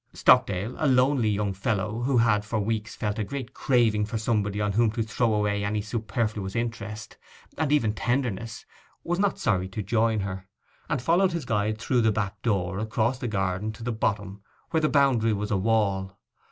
[0.13, 4.59] Stockdale, a lonely young fellow, who had for weeks felt a great craving for somebody
[4.59, 7.17] on whom to throw away superfluous interest,
[7.55, 8.65] and even tenderness,
[9.03, 10.47] was not sorry to join her;
[10.89, 14.41] and followed his guide through the back door, across the garden, to the bottom,
[14.71, 16.17] where the boundary was a wall.